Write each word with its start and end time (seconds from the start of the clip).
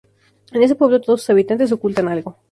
En 0.51 0.63
este 0.63 0.73
pueblo 0.73 0.99
todos 0.99 1.21
sus 1.21 1.29
habitantes 1.29 1.71
ocultan 1.71 2.07
algo. 2.07 2.39